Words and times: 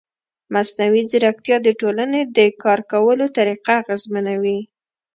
مصنوعي 0.53 1.03
ځیرکتیا 1.11 1.57
د 1.63 1.69
ټولنې 1.79 2.21
د 2.37 2.39
کار 2.63 2.79
کولو 2.91 3.25
طریقه 3.37 3.71
اغېزمنوي. 3.81 4.59